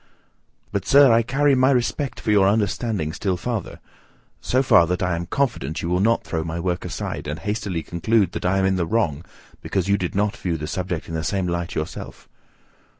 But, 0.71 0.87
sir, 0.87 1.11
I 1.13 1.21
carry 1.21 1.53
my 1.53 1.69
respect 1.69 2.19
for 2.19 2.31
your 2.31 2.47
understanding 2.47 3.13
still 3.13 3.37
farther: 3.37 3.79
so 4.41 4.63
far, 4.63 4.87
that 4.87 5.03
I 5.03 5.15
am 5.15 5.27
confident 5.27 5.83
you 5.83 5.89
will 5.89 5.99
not 5.99 6.23
throw 6.23 6.43
my 6.43 6.59
work 6.59 6.83
aside, 6.83 7.27
and 7.27 7.37
hastily 7.37 7.83
conclude 7.83 8.31
that 8.31 8.43
I 8.43 8.57
am 8.57 8.65
in 8.65 8.77
the 8.77 8.87
wrong 8.87 9.23
because 9.61 9.87
you 9.89 9.99
did 9.99 10.15
not 10.15 10.35
view 10.35 10.57
the 10.57 10.65
subject 10.65 11.07
in 11.07 11.13
the 11.13 11.23
same 11.23 11.45
light 11.45 11.75
yourself. 11.75 12.27